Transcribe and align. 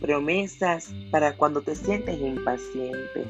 promesas 0.00 0.92
para 1.10 1.36
cuando 1.36 1.62
te 1.62 1.76
sientes 1.76 2.20
impaciente. 2.20 3.24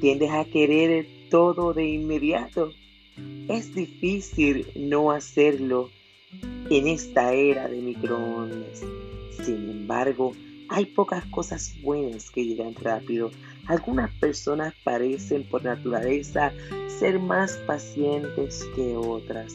Tiendes 0.00 0.30
a 0.30 0.44
querer 0.44 1.06
todo 1.30 1.72
de 1.72 1.86
inmediato. 1.86 2.72
Es 3.48 3.74
difícil 3.74 4.66
no 4.76 5.10
hacerlo 5.10 5.90
en 6.70 6.86
esta 6.86 7.32
era 7.32 7.68
de 7.68 7.80
microondas. 7.80 8.84
Sin 9.44 9.70
embargo, 9.70 10.34
hay 10.68 10.84
pocas 10.86 11.24
cosas 11.26 11.74
buenas 11.82 12.30
que 12.30 12.44
llegan 12.44 12.74
rápido. 12.74 13.30
Algunas 13.66 14.10
personas 14.18 14.74
parecen 14.84 15.44
por 15.44 15.64
naturaleza 15.64 16.52
ser 16.98 17.18
más 17.18 17.56
pacientes 17.66 18.66
que 18.76 18.96
otras. 18.96 19.54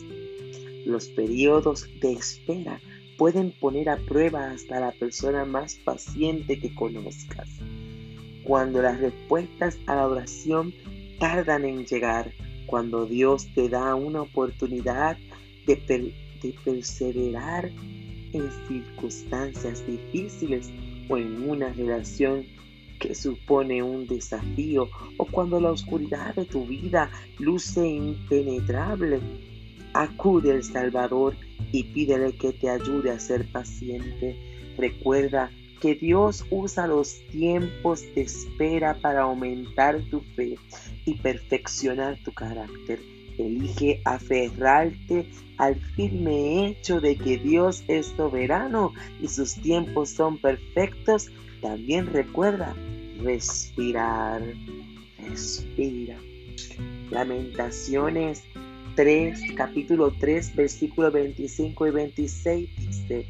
Los 0.86 1.08
periodos 1.10 1.88
de 2.02 2.14
espera 2.14 2.80
pueden 3.24 3.52
poner 3.52 3.88
a 3.88 3.96
prueba 3.96 4.52
hasta 4.52 4.82
la 4.82 4.92
persona 4.92 5.46
más 5.46 5.76
paciente 5.76 6.60
que 6.60 6.76
conozcas. 6.76 7.48
Cuando 8.44 8.82
las 8.82 9.00
respuestas 9.00 9.80
a 9.88 9.96
la 9.96 10.10
oración 10.10 10.74
tardan 11.22 11.64
en 11.64 11.86
llegar, 11.86 12.34
cuando 12.66 13.06
Dios 13.06 13.48
te 13.56 13.70
da 13.70 13.96
una 13.96 14.24
oportunidad 14.24 15.18
de, 15.66 16.12
perseverar 16.66 17.72
en 18.34 18.52
circunstancias 18.68 19.88
difíciles 19.88 20.70
o 21.08 21.18
en 21.18 21.50
una 21.50 21.72
relación 21.72 22.46
que 23.00 23.16
supone 23.16 23.82
un 23.82 24.06
desafío 24.06 24.90
o 25.16 25.24
cuando 25.24 25.62
la 25.62 25.72
oscuridad 25.72 26.36
de 26.36 26.44
tu 26.44 26.66
vida 26.66 27.10
luce 27.40 27.88
impenetrable, 27.88 29.22
acude 29.94 30.52
al 30.52 30.64
Salvador 30.64 31.38
y 31.74 31.84
pídele 31.84 32.34
que 32.38 32.54
te 32.54 32.70
ayude 32.70 33.12
a 33.12 33.20
ser 33.20 33.52
paciente. 33.52 34.38
Recuerda 34.78 35.52
que 35.82 35.96
Dios 35.96 36.46
usa 36.50 36.88
los 36.88 37.20
tiempos 37.28 38.04
de 38.16 38.22
espera 38.22 38.94
para 39.02 39.24
aumentar 39.24 40.00
tu 40.10 40.22
fe 40.22 40.56
y 41.04 41.16
perfeccionar 41.16 42.18
tu 42.24 42.32
carácter. 42.32 43.02
Elige 43.38 44.02
aferrarte 44.06 45.26
al 45.58 45.76
firme 45.96 46.68
hecho 46.68 47.02
de 47.02 47.18
que 47.18 47.38
Dios 47.38 47.84
es 47.88 48.14
soberano 48.16 48.94
y 49.20 49.28
sus 49.28 49.56
tiempos 49.56 50.12
son 50.12 50.38
perfectos. 50.38 51.32
También 51.62 52.06
recuerda 52.14 52.76
respirar, 53.24 54.44
respira. 55.18 56.18
Lamentaciones 57.10 58.44
3, 58.96 59.54
capítulo 59.56 60.12
3, 60.20 60.56
versículo 60.56 61.12
25 61.12 61.88
y 61.88 61.92
26 61.92 62.70
dice, 62.78 63.26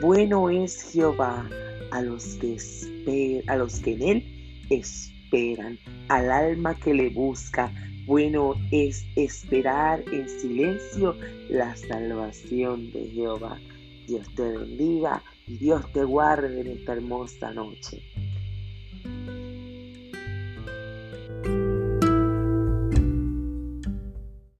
bueno 0.00 0.50
es 0.50 0.92
Jehová 0.92 1.48
a 1.90 2.00
los 2.02 2.36
que 2.36 2.54
esperan, 2.54 3.50
a 3.50 3.56
los 3.56 3.80
que 3.80 3.92
en 3.94 4.02
él 4.02 4.66
esperan, 4.70 5.78
al 6.08 6.30
alma 6.30 6.74
que 6.76 6.94
le 6.94 7.10
busca. 7.10 7.72
Bueno 8.06 8.54
es 8.70 9.04
esperar 9.16 10.02
en 10.12 10.28
silencio 10.28 11.16
la 11.48 11.76
salvación 11.76 12.90
de 12.92 13.08
Jehová. 13.10 13.58
Dios 14.06 14.26
te 14.34 14.42
bendiga 14.42 15.22
y 15.46 15.56
Dios 15.56 15.92
te 15.92 16.04
guarde 16.04 16.60
en 16.60 16.66
esta 16.68 16.92
hermosa 16.92 17.52
noche. 17.52 18.02